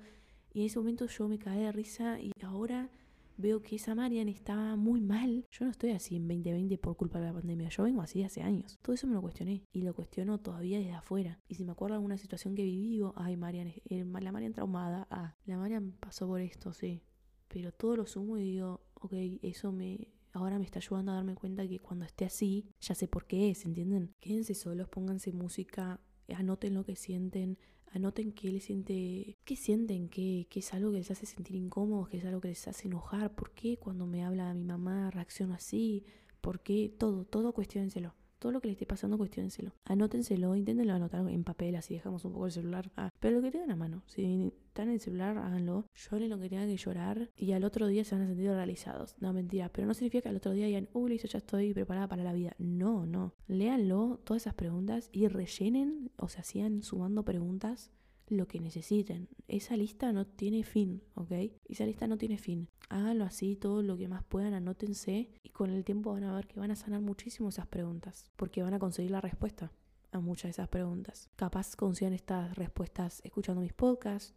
[0.53, 2.91] y en ese momento yo me caí de risa y ahora
[3.41, 5.47] veo que esa Marian estaba muy mal.
[5.51, 8.43] Yo no estoy así en 2020 por culpa de la pandemia, yo vengo así hace
[8.43, 8.79] años.
[8.83, 11.41] Todo eso me lo cuestioné y lo cuestiono todavía desde afuera.
[11.49, 15.07] Y si me acuerdo de alguna situación que viví, digo, ay, Marian, la Marian traumada,
[15.11, 17.03] ah, la Marian pasó por esto, sí.
[17.49, 21.35] Pero todo lo sumo y digo, ok, eso me, ahora me está ayudando a darme
[21.35, 24.15] cuenta que cuando esté así, ya sé por qué es, ¿entienden?
[24.21, 26.01] Quédense solos, pónganse música,
[26.35, 27.59] anoten lo que sienten,
[27.93, 32.19] Anoten qué les siente, qué sienten, qué, es algo que les hace sentir incómodos, qué
[32.19, 36.05] es algo que les hace enojar, por qué cuando me habla mi mamá reacciono así,
[36.41, 38.15] por qué, todo, todo cuestionenselo.
[38.39, 39.75] Todo lo que le esté pasando, cuestionenselo.
[39.85, 42.91] Anótenselo, inténtenlo anotar en papel, así dejamos un poco el celular.
[42.97, 44.03] Ah, pero lo que tengan a mano.
[44.07, 45.87] Si están en el celular, háganlo.
[45.95, 49.17] Lloren lo que tengan que llorar y al otro día se van a sentir realizados.
[49.19, 49.69] No, mentira.
[49.69, 52.33] Pero no significa que al otro día digan, uy, listo, ya estoy preparada para la
[52.33, 52.55] vida.
[52.59, 53.35] No, no.
[53.47, 57.91] Léanlo, todas esas preguntas y rellenen, o sea, sigan sumando preguntas
[58.29, 59.29] lo que necesiten.
[59.49, 61.33] Esa lista no tiene fin, ¿ok?
[61.69, 62.69] Esa lista no tiene fin.
[62.89, 66.47] Háganlo así, todo lo que más puedan, anótense y con el tiempo van a ver
[66.47, 69.73] que van a sanar muchísimo esas preguntas, porque van a conseguir la respuesta
[70.13, 71.29] a muchas de esas preguntas.
[71.37, 74.35] Capaz consigan estas respuestas escuchando mis podcasts,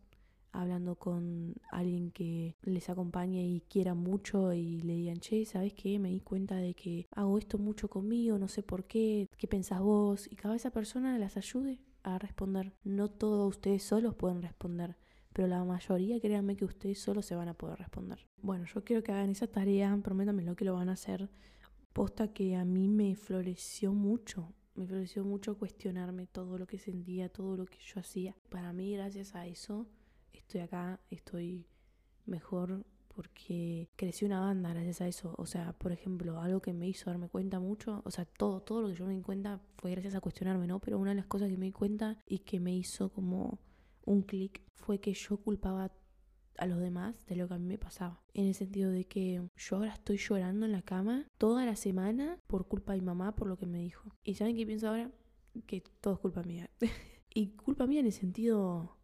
[0.53, 5.99] hablando con alguien que les acompañe y quiera mucho y le digan, che, ¿sabes qué?
[5.99, 9.81] Me di cuenta de que hago esto mucho conmigo, no sé por qué, ¿qué pensás
[9.81, 10.31] vos?
[10.31, 12.73] Y cada esa persona las ayude a responder.
[12.83, 14.95] No todos ustedes solos pueden responder,
[15.33, 18.25] pero la mayoría créanme que ustedes solos se van a poder responder.
[18.41, 21.29] Bueno, yo quiero que hagan esa tarea, prométanme lo que lo van a hacer.
[21.93, 27.29] Posta que a mí me floreció mucho, me floreció mucho cuestionarme todo lo que sentía,
[27.29, 28.35] todo lo que yo hacía.
[28.49, 29.87] Para mí, gracias a eso,
[30.43, 31.67] estoy acá, estoy
[32.25, 35.35] mejor porque crecí una banda gracias a eso.
[35.37, 38.81] O sea, por ejemplo, algo que me hizo darme cuenta mucho, o sea, todo, todo
[38.81, 40.79] lo que yo me di cuenta fue gracias a cuestionarme, ¿no?
[40.79, 43.59] Pero una de las cosas que me di cuenta y que me hizo como
[44.05, 45.91] un clic fue que yo culpaba
[46.57, 48.21] a los demás de lo que a mí me pasaba.
[48.33, 52.39] En el sentido de que yo ahora estoy llorando en la cama toda la semana
[52.47, 54.15] por culpa de mi mamá, por lo que me dijo.
[54.23, 55.11] ¿Y saben qué pienso ahora?
[55.65, 56.69] Que todo es culpa mía.
[57.33, 58.97] y culpa mía en el sentido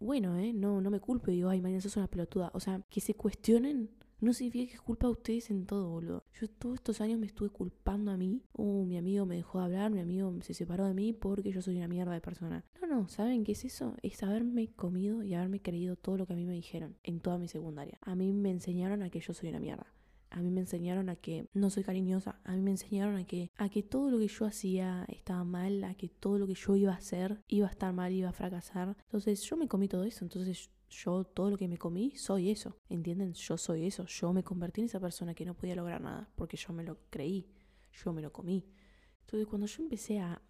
[0.00, 0.52] bueno, ¿eh?
[0.52, 2.50] No, no me culpe, digo, ay, Mariana, sos una pelotuda.
[2.54, 6.24] O sea, que se cuestionen no significa que es culpa de ustedes en todo, boludo.
[6.38, 8.42] Yo todos estos años me estuve culpando a mí.
[8.52, 11.62] Uh, mi amigo me dejó de hablar, mi amigo se separó de mí porque yo
[11.62, 12.64] soy una mierda de persona.
[12.82, 13.94] No, no, ¿saben qué es eso?
[14.02, 17.38] Es haberme comido y haberme creído todo lo que a mí me dijeron en toda
[17.38, 17.98] mi secundaria.
[18.02, 19.86] A mí me enseñaron a que yo soy una mierda.
[20.30, 22.40] A mí me enseñaron a que no soy cariñosa.
[22.44, 25.82] A mí me enseñaron a que, a que todo lo que yo hacía estaba mal,
[25.84, 28.32] a que todo lo que yo iba a hacer iba a estar mal, iba a
[28.32, 28.96] fracasar.
[29.02, 30.24] Entonces yo me comí todo eso.
[30.24, 32.76] Entonces yo todo lo que me comí soy eso.
[32.88, 33.32] ¿Entienden?
[33.34, 34.04] Yo soy eso.
[34.06, 36.98] Yo me convertí en esa persona que no podía lograr nada porque yo me lo
[37.10, 37.48] creí.
[37.92, 38.66] Yo me lo comí.
[39.22, 40.40] Entonces cuando yo empecé a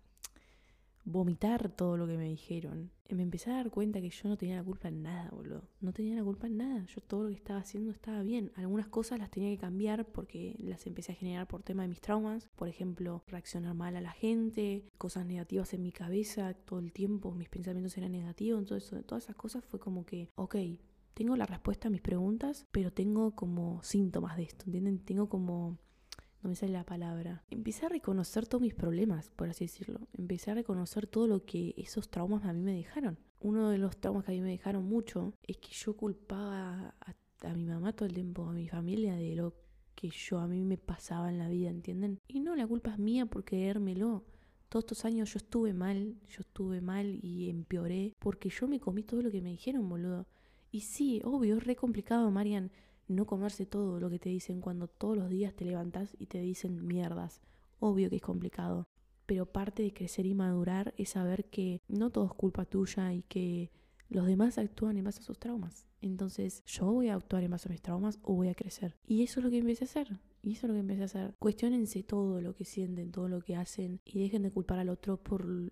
[1.05, 2.91] vomitar todo lo que me dijeron.
[3.09, 5.65] Me empecé a dar cuenta que yo no tenía la culpa en nada, boludo.
[5.81, 6.87] No tenía la culpa en nada.
[6.87, 8.53] Yo todo lo que estaba haciendo estaba bien.
[8.55, 12.01] Algunas cosas las tenía que cambiar porque las empecé a generar por tema de mis
[12.01, 12.49] traumas.
[12.55, 17.33] Por ejemplo, reaccionar mal a la gente, cosas negativas en mi cabeza todo el tiempo.
[17.33, 18.61] Mis pensamientos eran negativos.
[18.61, 20.57] Entonces, todas esas cosas fue como que, ok,
[21.15, 25.01] tengo la respuesta a mis preguntas, pero tengo como síntomas de esto, ¿entienden?
[25.01, 25.79] Tengo como
[26.43, 27.45] no me sale la palabra.
[27.51, 30.09] Empecé a reconocer todos mis problemas, por así decirlo.
[30.17, 33.19] Empecé a reconocer todo lo que esos traumas a mí me dejaron.
[33.41, 37.55] Uno de los traumas que a mí me dejaron mucho es que yo culpaba a,
[37.55, 39.55] mi mamá todo el tiempo, a mi familia, de lo
[39.95, 42.19] que yo a mí me pasaba en la vida, ¿entienden?
[42.27, 44.25] Y no, la culpa es mía por creérmelo.
[44.69, 49.03] Todos estos años yo estuve mal, yo estuve mal y empeoré porque yo me comí
[49.03, 50.27] todo lo que me dijeron, boludo.
[50.71, 52.71] Y sí, obvio, es re complicado, Marian
[53.11, 56.41] no comerse todo lo que te dicen cuando todos los días te levantas y te
[56.41, 57.41] dicen mierdas.
[57.79, 58.87] Obvio que es complicado,
[59.27, 63.23] pero parte de crecer y madurar es saber que no todo es culpa tuya y
[63.23, 63.71] que
[64.09, 65.87] los demás actúan en base a sus traumas.
[66.01, 68.97] Entonces, yo voy a actuar en base a mis traumas o voy a crecer.
[69.07, 70.21] Y eso es lo que empecé a hacer.
[70.43, 71.35] Y eso es lo que empecé a hacer.
[71.39, 75.17] Cuestionense todo lo que sienten, todo lo que hacen y dejen de culpar al otro
[75.19, 75.71] por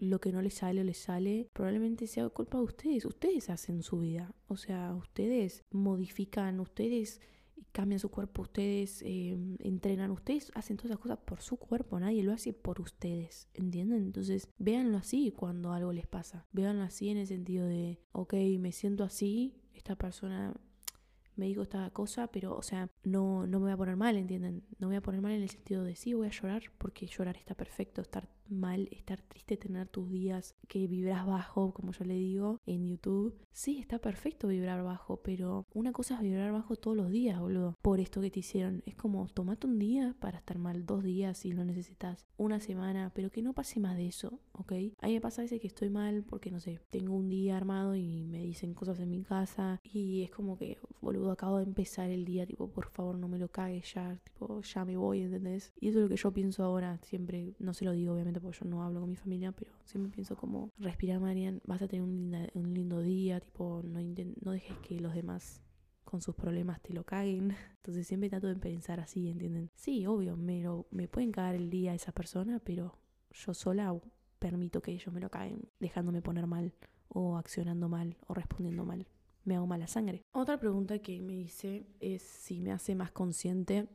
[0.00, 3.04] lo que no les sale o les sale, probablemente sea culpa de ustedes.
[3.04, 4.34] Ustedes hacen su vida.
[4.48, 7.20] O sea, ustedes modifican, ustedes
[7.72, 12.22] cambian su cuerpo, ustedes em, entrenan, ustedes hacen todas esas cosas por su cuerpo, nadie
[12.22, 14.02] lo hace por ustedes, ¿entienden?
[14.02, 16.46] Entonces, véanlo así cuando algo les pasa.
[16.52, 20.54] Véanlo así en el sentido de, ok, me siento así, esta persona
[21.36, 24.64] me dijo esta cosa, pero, o sea, no, no me voy a poner mal, ¿entienden?
[24.78, 27.06] No me voy a poner mal en el sentido de, sí, voy a llorar, porque
[27.06, 32.04] llorar está perfecto, estar mal, estar triste, tener tus días que vibras bajo, como yo
[32.04, 33.34] le digo en YouTube.
[33.52, 37.76] Sí, está perfecto vibrar bajo, pero una cosa es vibrar bajo todos los días, boludo.
[37.82, 38.82] Por esto que te hicieron.
[38.86, 43.12] Es como, tomate un día para estar mal, dos días si lo necesitas, una semana,
[43.14, 44.72] pero que no pase más de eso, ¿ok?
[45.00, 47.56] A mí me pasa a veces que estoy mal porque, no sé, tengo un día
[47.56, 51.64] armado y me dicen cosas en mi casa y es como que, boludo, acabo de
[51.64, 55.22] empezar el día, tipo, por favor no me lo cagues ya, tipo, ya me voy,
[55.22, 55.72] ¿entendés?
[55.80, 58.58] Y eso es lo que yo pienso ahora, siempre, no se lo digo obviamente porque
[58.62, 62.02] yo no hablo con mi familia, pero siempre pienso como, respira Marian, vas a tener
[62.02, 64.00] un, lindo día, tipo, no,
[64.42, 65.62] no dejes que los demás
[66.04, 67.54] con sus problemas te lo caguen.
[67.76, 69.70] Entonces siempre trato de pensar así, ¿entienden?
[69.74, 72.98] Sí, obvio, me, me pueden cagar el día esa persona, pero
[73.32, 73.94] yo sola
[74.38, 76.74] permito que ellos me lo caguen, dejándome poner mal,
[77.08, 79.06] o accionando mal, o respondiendo mal.
[79.44, 80.24] Me hago mala sangre.
[80.32, 83.88] Otra pregunta que me hice es si me hace más consciente.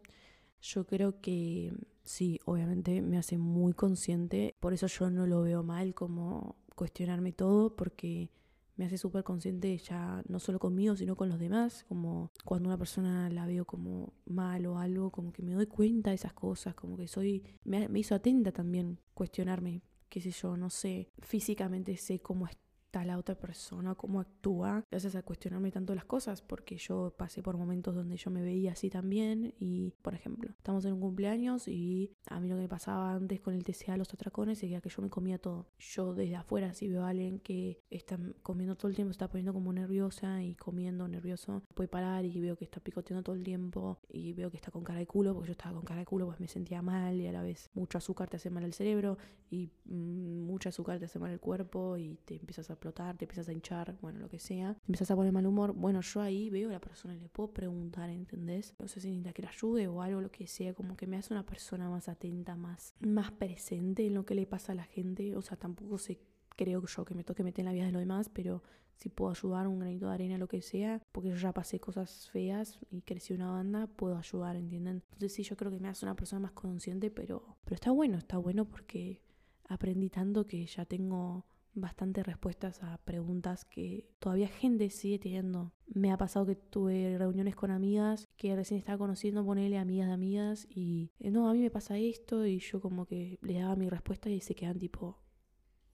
[0.61, 4.55] Yo creo que sí, obviamente me hace muy consciente.
[4.59, 8.29] Por eso yo no lo veo mal como cuestionarme todo, porque
[8.77, 11.85] me hace súper consciente ya no solo conmigo, sino con los demás.
[11.87, 16.09] Como cuando una persona la veo como mal o algo, como que me doy cuenta
[16.11, 17.43] de esas cosas, como que soy.
[17.63, 21.09] Me, me hizo atenta también cuestionarme, qué sé yo, no sé.
[21.19, 22.64] Físicamente sé cómo estoy
[23.03, 27.57] la otra persona, cómo actúa, gracias a cuestionarme tanto las cosas, porque yo pasé por
[27.57, 32.13] momentos donde yo me veía así también y, por ejemplo, estamos en un cumpleaños y
[32.27, 35.01] a mí lo que me pasaba antes con el TCA, los atracones, era que yo
[35.01, 35.67] me comía todo.
[35.79, 39.53] Yo desde afuera, si veo a alguien que está comiendo todo el tiempo, está poniendo
[39.53, 43.99] como nerviosa y comiendo nervioso, puede parar y veo que está picoteando todo el tiempo
[44.09, 46.27] y veo que está con cara de culo, porque yo estaba con cara de culo,
[46.27, 49.17] pues me sentía mal y a la vez mucho azúcar te hace mal el cerebro
[49.49, 53.47] y mm, mucho azúcar te hace mal el cuerpo y te empiezas a te empiezas
[53.49, 56.69] a hinchar, bueno, lo que sea, empiezas a poner mal humor, bueno, yo ahí veo
[56.69, 58.73] a la persona y le puedo preguntar, ¿entendés?
[58.79, 61.17] No sé si necesita que la ayude o algo, lo que sea, como que me
[61.17, 64.85] hace una persona más atenta, más, más presente en lo que le pasa a la
[64.85, 66.19] gente, o sea, tampoco sé
[66.55, 68.63] creo yo que me toque meter en la vida de los demás, pero
[68.95, 72.29] si puedo ayudar un granito de arena, lo que sea, porque yo ya pasé cosas
[72.31, 75.03] feas y crecí una banda, puedo ayudar, ¿entienden?
[75.11, 78.17] Entonces sí, yo creo que me hace una persona más consciente, pero, pero está bueno,
[78.17, 79.21] está bueno porque
[79.67, 81.45] aprendí tanto que ya tengo
[81.75, 85.73] bastantes respuestas a preguntas que todavía gente sigue teniendo.
[85.87, 90.13] Me ha pasado que tuve reuniones con amigas que recién estaba conociendo, ponerle amigas de
[90.13, 93.75] amigas y eh, no, a mí me pasa esto y yo como que le daba
[93.75, 95.19] mi respuesta y se quedan tipo,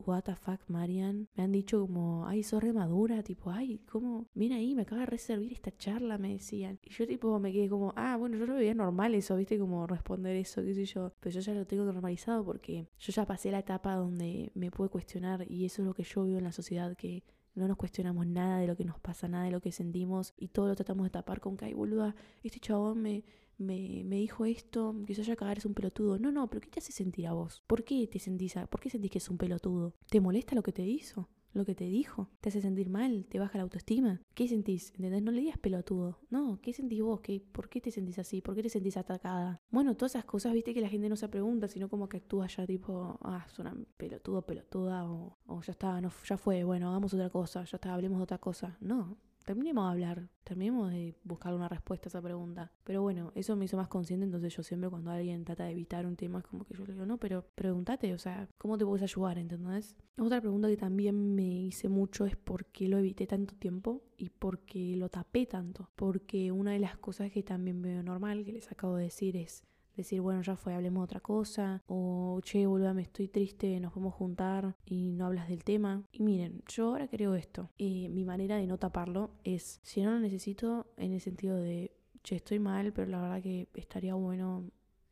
[0.06, 1.28] what the fuck, Marian.
[1.36, 4.28] Me han dicho como, ay, sos re madura, tipo, ay, ¿cómo?
[4.34, 6.80] Mira ahí, me acaba de reservar esta charla, me decían.
[6.84, 9.88] Y yo tipo me quedé como, ah, bueno, yo lo veía normal eso, viste, como
[9.88, 11.14] responder eso, qué sé yo.
[11.20, 14.90] Pero yo ya lo tengo normalizado porque yo ya pasé la etapa donde me pude
[14.90, 18.26] cuestionar y eso es lo que yo veo en la sociedad, que no nos cuestionamos
[18.28, 21.06] nada de lo que nos pasa, nada de lo que sentimos y todo lo tratamos
[21.06, 23.24] de tapar con que, ay, boluda, este chabón me,
[23.62, 26.20] me, me dijo esto, que se haya cagar es un pelotudo.
[26.20, 27.64] No, no, pero ¿qué te hace sentir a vos?
[27.68, 29.96] ¿Por qué te sentís, a, por qué sentís que es un pelotudo?
[30.10, 31.30] ¿Te molesta lo que te hizo?
[31.54, 32.30] ¿Lo que te dijo?
[32.40, 33.26] ¿Te hace sentir mal?
[33.30, 34.22] ¿Te baja la autoestima?
[34.34, 34.94] ¿Qué sentís?
[34.96, 35.22] ¿Entendés?
[35.22, 36.18] No le digas pelotudo.
[36.30, 37.20] No, ¿qué sentís vos?
[37.20, 38.42] ¿Qué, ¿Por qué te sentís así?
[38.42, 39.62] ¿Por qué te sentís atacada?
[39.70, 42.48] Bueno, todas esas cosas, viste que la gente no se pregunta, sino como que actúa
[42.48, 46.90] ya tipo, ah, es una pelotudo, pelotuda, o, o ya está, no, ya fue, bueno,
[46.90, 48.78] hagamos otra cosa, ya está, hablemos de otra cosa.
[48.80, 52.72] No, terminemos de hablar, terminemos de buscar una respuesta a esa pregunta.
[52.84, 56.06] Pero bueno, eso me hizo más consciente, entonces yo siempre cuando alguien trata de evitar
[56.06, 58.86] un tema es como que yo le digo, no, pero pregúntate, o sea, ¿cómo te
[58.86, 59.38] puedes ayudar?
[59.38, 59.96] ¿Entendés?
[60.18, 64.30] Otra pregunta que también me hice mucho es por qué lo evité tanto tiempo y
[64.30, 65.90] por qué lo tapé tanto.
[65.96, 69.64] Porque una de las cosas que también veo normal, que les acabo de decir, es
[70.02, 73.94] decir, bueno, ya fue, hablemos de otra cosa, o che, boluda, me estoy triste, nos
[73.94, 76.04] podemos juntar y no hablas del tema.
[76.12, 80.12] Y miren, yo ahora creo esto, y mi manera de no taparlo es, si no
[80.12, 81.92] lo necesito, en el sentido de,
[82.24, 84.72] che, estoy mal, pero la verdad que estaría bueno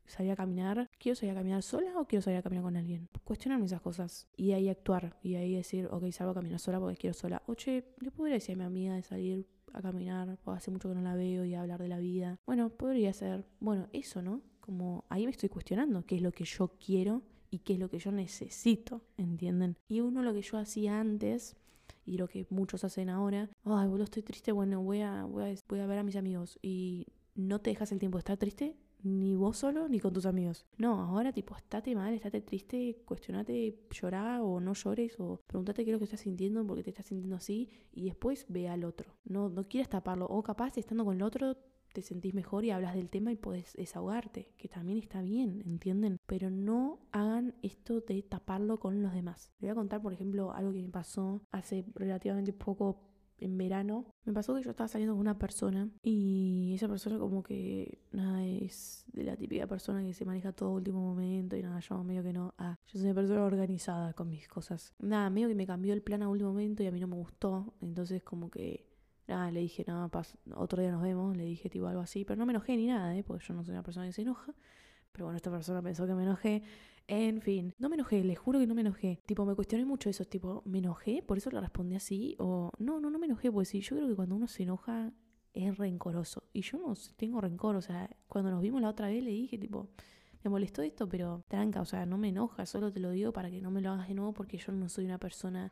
[0.10, 0.89] salir a caminar.
[0.97, 3.08] ¿Quiero salir a caminar sola o quiero salir a caminar con alguien?
[3.23, 6.97] Cuestionarme esas cosas y ahí actuar y ahí decir, ok, salgo a caminar sola porque
[6.97, 7.41] quiero sola.
[7.47, 10.89] O che, le podría decir a mi amiga de salir a caminar, porque hace mucho
[10.89, 12.39] que no la veo y hablar de la vida.
[12.45, 14.41] Bueno, podría ser, bueno, eso, ¿no?
[14.69, 17.89] Como ahí me estoy cuestionando qué es lo que yo quiero y qué es lo
[17.89, 19.75] que yo necesito, ¿entienden?
[19.88, 21.55] Y uno lo que yo hacía antes
[22.05, 25.55] y lo que muchos hacen ahora, ay, boludo, estoy triste, bueno, voy a, voy a,
[25.67, 28.75] voy a ver a mis amigos y no te dejas el tiempo de estar triste,
[29.01, 30.67] ni vos solo ni con tus amigos.
[30.77, 35.89] No, ahora tipo, estate mal, estate triste, cuestionate, llorá o no llores o pregúntate qué
[35.89, 39.15] es lo que estás sintiendo, porque te estás sintiendo así y después ve al otro.
[39.23, 41.58] No, no quieras taparlo o capaz estando con el otro
[41.93, 46.17] te sentís mejor y hablas del tema y podés desahogarte, que también está bien, ¿entienden?
[46.25, 49.52] Pero no hagan esto de taparlo con los demás.
[49.60, 54.06] Le voy a contar, por ejemplo, algo que me pasó hace relativamente poco en verano.
[54.25, 58.45] Me pasó que yo estaba saliendo con una persona y esa persona como que nada
[58.45, 62.23] es de la típica persona que se maneja todo último momento y nada, yo medio
[62.23, 62.54] que no.
[62.58, 64.93] Ah, yo soy una persona organizada con mis cosas.
[64.99, 67.15] Nada, medio que me cambió el plan a último momento y a mí no me
[67.15, 67.73] gustó.
[67.82, 68.88] Entonces como que
[69.29, 70.09] nada, le dije, no,
[70.55, 73.15] otro día nos vemos, le dije tipo algo así, pero no me enojé ni nada,
[73.15, 73.23] ¿eh?
[73.23, 74.53] porque yo no soy una persona que se enoja.
[75.11, 76.63] Pero bueno, esta persona pensó que me enojé.
[77.07, 79.19] En fin, no me enojé, les juro que no me enojé.
[79.25, 81.23] Tipo, me cuestioné mucho eso, tipo, ¿me enojé?
[81.23, 82.35] ¿Por eso le respondí así?
[82.37, 85.11] O no, no, no me enojé, pues sí, yo creo que cuando uno se enoja
[85.53, 86.43] es rencoroso.
[86.53, 89.57] Y yo no tengo rencor, o sea, cuando nos vimos la otra vez le dije,
[89.57, 89.89] tipo,
[90.43, 93.49] me molestó esto, pero tranca, o sea, no me enoja, solo te lo digo para
[93.49, 95.71] que no me lo hagas de nuevo porque yo no soy una persona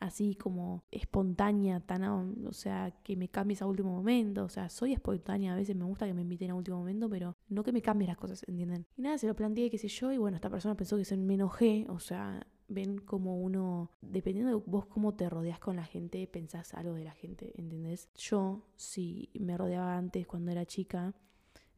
[0.00, 2.04] así como espontánea, tan,
[2.46, 5.84] o sea, que me cambies a último momento, o sea, soy espontánea, a veces me
[5.84, 8.86] gusta que me inviten a último momento, pero no que me cambien las cosas, ¿entienden?
[8.96, 11.16] Y nada, se lo planteé, qué sé yo, y bueno, esta persona pensó que se
[11.16, 15.84] me enojé, o sea, ven como uno, dependiendo de vos cómo te rodeas con la
[15.84, 18.08] gente, pensás algo de la gente, ¿entendés?
[18.14, 21.14] Yo, si me rodeaba antes cuando era chica,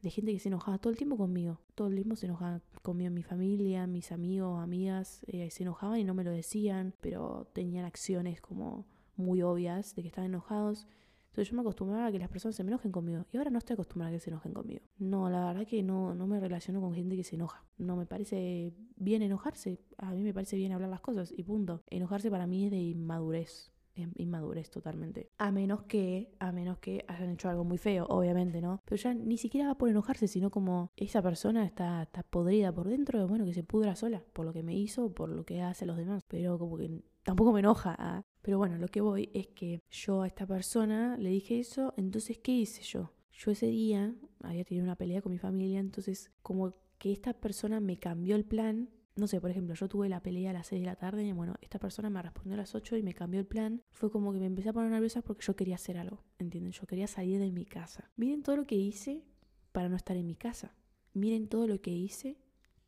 [0.01, 1.59] de gente que se enojaba todo el tiempo conmigo.
[1.75, 6.03] Todo el tiempo se enojaba conmigo, mi familia, mis amigos, amigas, eh, se enojaban y
[6.03, 10.87] no me lo decían, pero tenían acciones como muy obvias de que estaban enojados.
[11.27, 13.25] Entonces yo me acostumbraba a que las personas se me enojen conmigo.
[13.31, 14.81] Y ahora no estoy acostumbrada a que se enojen conmigo.
[14.97, 17.63] No, la verdad que no, no me relaciono con gente que se enoja.
[17.77, 19.79] No me parece bien enojarse.
[19.97, 21.83] A mí me parece bien hablar las cosas y punto.
[21.91, 23.71] Enojarse para mí es de inmadurez
[24.15, 25.29] inmadurez totalmente.
[25.37, 28.81] A menos que, a menos que hayan hecho algo muy feo, obviamente, ¿no?
[28.85, 32.87] Pero ya ni siquiera va por enojarse, sino como esa persona está, está podrida por
[32.87, 35.85] dentro, bueno, que se pudra sola por lo que me hizo, por lo que hace
[35.85, 36.23] a los demás.
[36.27, 37.95] Pero como que tampoco me enoja.
[37.99, 38.23] ¿ah?
[38.41, 42.37] Pero bueno, lo que voy es que yo a esta persona le dije eso, entonces,
[42.37, 43.11] ¿qué hice yo?
[43.33, 47.79] Yo ese día había tenido una pelea con mi familia, entonces como que esta persona
[47.79, 50.81] me cambió el plan no sé, por ejemplo, yo tuve la pelea a las 6
[50.81, 53.39] de la tarde y bueno, esta persona me respondió a las 8 y me cambió
[53.39, 53.81] el plan.
[53.91, 56.71] Fue como que me empecé a poner nerviosa porque yo quería hacer algo, ¿entienden?
[56.71, 58.11] Yo quería salir de mi casa.
[58.15, 59.23] Miren todo lo que hice
[59.71, 60.75] para no estar en mi casa.
[61.13, 62.37] Miren todo lo que hice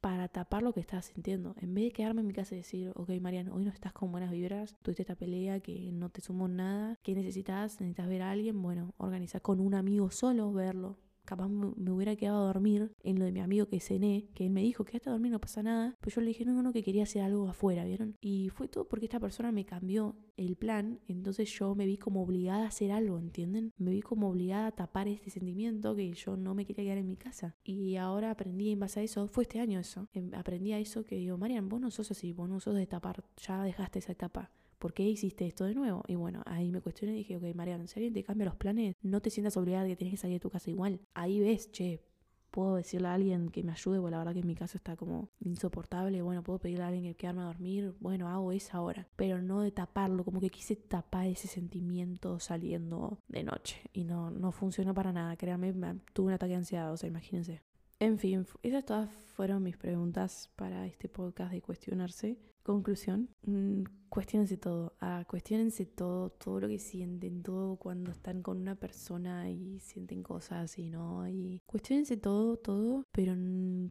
[0.02, 1.56] para tapar lo que estás sintiendo.
[1.58, 4.12] En vez de quedarme en mi casa y decir, ok, Marian, hoy no estás con
[4.12, 7.80] buenas vibras, tuviste esta pelea que no te sumó nada, ¿qué necesitas?
[7.82, 8.62] ¿Necesitas ver a alguien?
[8.62, 10.98] Bueno, organiza con un amigo solo, verlo,
[11.30, 14.50] capaz me, hubiera quedado a dormir en lo de mi amigo que cené, que él
[14.50, 15.96] me dijo, quédate a dormir, no pasa nada.
[16.02, 18.18] Pero yo le dije, no, no, que quería hacer algo afuera, ¿vieron?
[18.20, 22.24] Y fue todo porque esta persona me cambió el plan, entonces yo me vi como
[22.24, 23.74] obligada a hacer algo, ¿entienden?
[23.78, 27.08] Me vi como obligada a tapar este sentimiento que yo no me quería quedar en
[27.08, 27.56] mi casa.
[27.64, 31.04] Y ahora aprendí en base a eso, fue este año eso, em, aprendí a eso
[31.06, 34.14] que digo, Marian, vos no sos así, vos no sos de tapar, ya dejaste esa
[34.14, 34.50] etapa.
[34.80, 36.04] ¿Por qué hiciste esto de nuevo?
[36.08, 38.96] Y bueno, ahí me cuestioné y dije, ok, Mariana, si alguien te cambia los planes,
[39.02, 41.02] no te sientas obligada de que tienes que salir de tu casa igual.
[41.14, 42.02] Ahí ves, che,
[42.50, 44.96] puedo decirle a alguien que me ayude, bueno, la verdad que en mi casa está
[44.96, 49.08] como insoportable, bueno, puedo pedirle a alguien que quedarme a dormir, bueno, hago esa hora,
[49.16, 54.32] pero no de taparlo, como que quise tapar ese sentimiento saliendo de noche y no,
[54.32, 55.74] no funcionó para nada, créanme,
[56.14, 57.62] tuve un ataque de ansiedad, o sea, imagínense.
[58.00, 59.10] En fin, esas todas
[59.40, 62.38] fueron mis preguntas para este podcast de cuestionarse.
[62.62, 68.58] Conclusión, mm, cuestionense todo, ah, cuestionense todo, todo lo que sienten, todo cuando están con
[68.58, 73.34] una persona y sienten cosas y no, y cuestionense todo, todo, pero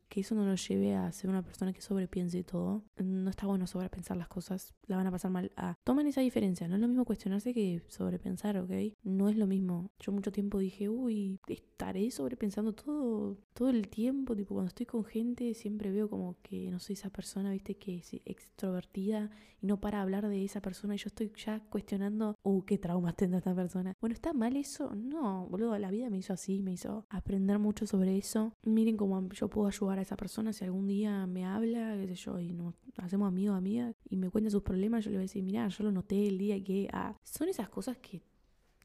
[0.09, 2.85] que eso no los lleve a ser una persona que sobrepiense todo.
[3.03, 5.51] No está bueno sobrepensar las cosas, la van a pasar mal.
[5.57, 8.73] Ah, tomen esa diferencia, no es lo mismo cuestionarse que sobrepensar, ¿ok?
[9.03, 9.91] No es lo mismo.
[9.99, 15.05] Yo mucho tiempo dije, uy, estaré sobrepensando todo, todo el tiempo, tipo cuando estoy con
[15.05, 19.81] gente siempre veo como que no soy esa persona, viste, que es extrovertida y no
[19.81, 23.55] para hablar de esa persona y yo estoy ya cuestionando, uh, qué traumas tendrá esta
[23.55, 23.95] persona.
[24.01, 24.95] Bueno, ¿está mal eso?
[24.95, 28.53] No, boludo, la vida me hizo así, me hizo aprender mucho sobre eso.
[28.65, 32.15] Miren cómo yo puedo ayudar a esa persona si algún día me habla, qué sé
[32.15, 35.29] yo, y nos hacemos amigos, amigas, y me cuenta sus problemas, yo le voy a
[35.29, 36.89] decir, mira, yo lo noté el día que...
[36.93, 38.23] Ah, son esas cosas que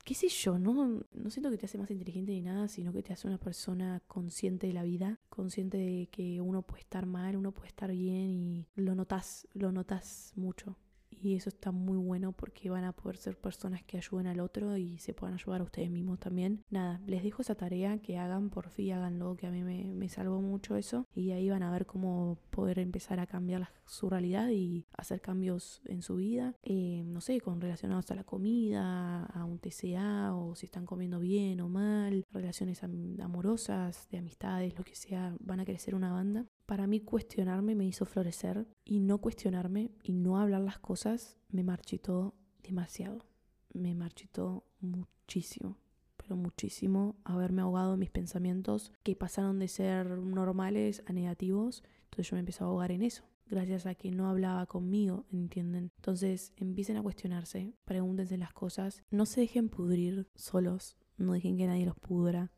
[0.03, 3.03] qué sé yo, no, no siento que te hace más inteligente ni nada, sino que
[3.03, 7.35] te hace una persona consciente de la vida, consciente de que uno puede estar mal,
[7.35, 10.77] uno puede estar bien y lo notas, lo notas mucho
[11.23, 14.77] y eso está muy bueno porque van a poder ser personas que ayuden al otro
[14.77, 16.63] y se puedan ayudar a ustedes mismos también.
[16.69, 20.09] Nada, les dejo esa tarea que hagan, por fin háganlo, que a mí me, me
[20.09, 21.07] salvó mucho eso.
[21.15, 25.81] Y ahí van a ver cómo poder empezar a cambiar su realidad y hacer cambios
[25.85, 30.55] en su vida, eh, no sé, con relacionados a la comida, a un TCA o
[30.55, 35.65] si están comiendo bien o mal, relaciones amorosas, de amistades, lo que sea, van a
[35.65, 40.61] crecer una banda para mí cuestionarme me hizo florecer y no cuestionarme y no hablar
[40.61, 42.33] las cosas me marchitó
[42.63, 43.27] demasiado.
[43.73, 45.77] Me marchitó muchísimo,
[46.17, 51.83] pero muchísimo haberme ahogado en mis pensamientos que pasaron de ser normales a negativos.
[52.05, 55.91] Entonces yo me empecé a ahogar en eso gracias a que no hablaba conmigo, ¿entienden?
[55.97, 61.67] Entonces empiecen a cuestionarse, pregúntense las cosas, no se dejen pudrir solos, no dejen que
[61.67, 62.51] nadie los pudra,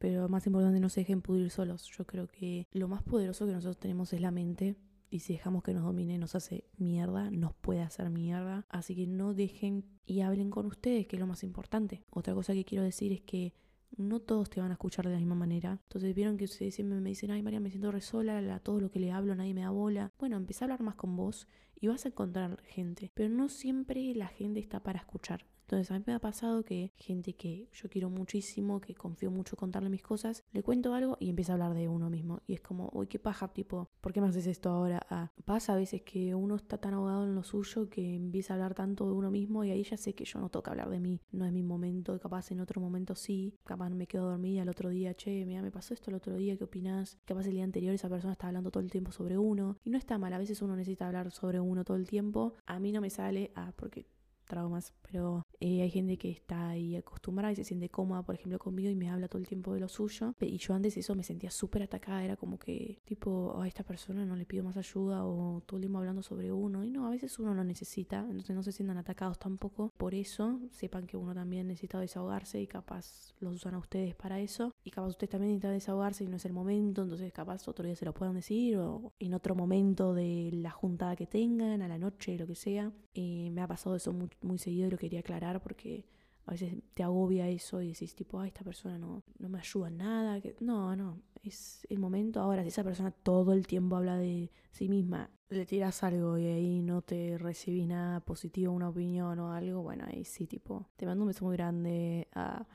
[0.00, 1.86] pero más importante, no se dejen pudrir solos.
[1.94, 4.74] Yo creo que lo más poderoso que nosotros tenemos es la mente.
[5.10, 8.64] Y si dejamos que nos domine, nos hace mierda, nos puede hacer mierda.
[8.70, 12.02] Así que no dejen y hablen con ustedes, que es lo más importante.
[12.08, 13.52] Otra cosa que quiero decir es que
[13.94, 15.78] no todos te van a escuchar de la misma manera.
[15.82, 18.80] Entonces vieron que ustedes siempre me dicen, ay María, me siento re sola, a todo
[18.80, 20.12] lo que le hablo nadie me da bola.
[20.18, 21.46] Bueno, empieza a hablar más con vos
[21.78, 23.10] y vas a encontrar gente.
[23.12, 25.44] Pero no siempre la gente está para escuchar.
[25.70, 29.56] Entonces a mí me ha pasado que gente que yo quiero muchísimo, que confío mucho
[29.56, 32.40] contarle mis cosas, le cuento algo y empieza a hablar de uno mismo.
[32.48, 35.00] Y es como, uy, qué paja, tipo, ¿por qué me haces esto ahora?
[35.08, 38.56] Ah, pasa a veces que uno está tan ahogado en lo suyo que empieza a
[38.56, 40.98] hablar tanto de uno mismo y ahí ya sé que yo no toca hablar de
[40.98, 41.20] mí.
[41.30, 44.88] No es mi momento, capaz en otro momento sí, capaz me quedo dormida al otro
[44.88, 47.16] día, che, mira, me pasó esto el otro día, ¿qué opinás?
[47.24, 49.76] Capaz el día anterior esa persona está hablando todo el tiempo sobre uno.
[49.84, 52.54] Y no está mal, a veces uno necesita hablar sobre uno todo el tiempo.
[52.66, 54.08] A mí no me sale, ah, porque
[54.50, 58.58] traumas, pero eh, hay gente que está ahí acostumbrada y se siente cómoda, por ejemplo,
[58.58, 60.34] conmigo y me habla todo el tiempo de lo suyo.
[60.40, 64.26] Y yo antes eso me sentía súper atacada, era como que, tipo, a esta persona
[64.26, 66.84] no le pido más ayuda o todo el tiempo hablando sobre uno.
[66.84, 69.92] Y no, a veces uno lo necesita, entonces no se sientan atacados tampoco.
[69.96, 74.40] Por eso, sepan que uno también necesita desahogarse y capaz los usan a ustedes para
[74.40, 74.74] eso.
[74.82, 77.94] Y capaz ustedes también necesitan desahogarse y no es el momento, entonces capaz otro día
[77.94, 81.98] se lo puedan decir o en otro momento de la juntada que tengan, a la
[81.98, 82.90] noche, lo que sea.
[83.14, 86.04] Eh, me ha pasado eso mucho muy seguido lo quería aclarar porque
[86.46, 89.88] a veces te agobia eso y decís tipo, ay, esta persona no, no me ayuda
[89.88, 90.40] en nada.
[90.60, 92.40] No, no, es el momento.
[92.40, 96.46] Ahora, si esa persona todo el tiempo habla de sí misma, le tiras algo y
[96.46, 101.06] ahí no te recibís nada positivo, una opinión o algo, bueno, ahí sí, tipo, te
[101.06, 102.28] mando un beso muy grande.
[102.34, 102.66] a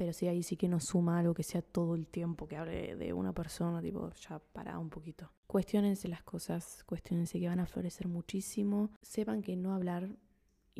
[0.00, 2.96] pero sí, ahí sí que no suma algo que sea todo el tiempo que hable
[2.96, 5.30] de una persona, tipo, ya para un poquito.
[5.46, 8.88] Cuestionense las cosas, cuestionense que van a florecer muchísimo.
[9.02, 10.08] Sepan que no hablar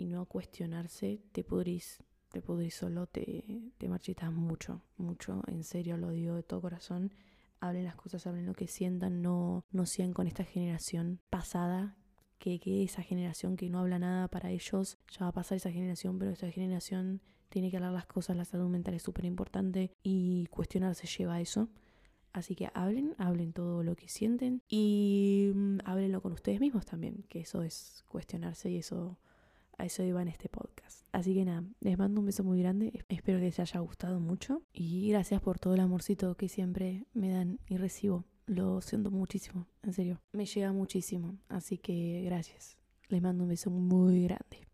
[0.01, 3.45] y no cuestionarse, te pudrís, te pudrís solo, te,
[3.77, 7.13] te marchitas mucho, mucho, en serio lo digo de todo corazón.
[7.61, 11.99] hablen las cosas, hablen lo que sientan, no, no sean con esta generación pasada
[12.39, 15.71] que, que, esa generación que no habla nada para ellos, ya va a pasar esa
[15.71, 17.21] generación, pero esta generación
[17.51, 21.41] tiene que hablar las cosas, la salud mental es súper importante y cuestionarse lleva a
[21.43, 21.69] eso.
[22.33, 27.25] Así que hablen, hablen todo lo que sienten y mm, háblenlo con ustedes mismos también,
[27.29, 29.19] que eso es cuestionarse y eso
[29.79, 31.07] a eso iba en este podcast.
[31.13, 34.63] Así que nada, les mando un beso muy grande, espero que les haya gustado mucho
[34.73, 38.25] y gracias por todo el amorcito que siempre me dan y recibo.
[38.47, 42.77] Lo siento muchísimo, en serio, me llega muchísimo, así que gracias.
[43.09, 44.71] Les mando un beso muy grande.